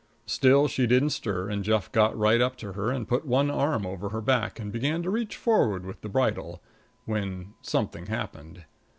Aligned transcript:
Still 0.25 0.67
she 0.67 0.87
didn't 0.87 1.11
stir 1.11 1.47
and 1.47 1.63
Jeff 1.63 1.91
got 1.91 2.17
right 2.17 2.41
up 2.41 2.55
to 2.57 2.71
her 2.73 2.89
and 2.89 3.07
put 3.07 3.23
one 3.23 3.51
arm 3.51 3.85
over 3.85 4.09
her 4.09 4.19
back 4.19 4.59
and 4.59 4.71
began 4.71 5.03
to 5.03 5.11
reach 5.11 5.35
forward 5.37 5.85
with 5.85 6.01
the 6.01 6.09
bridle, 6.09 6.59
when 7.05 7.53
something 7.61 8.07
happened. 8.07 8.63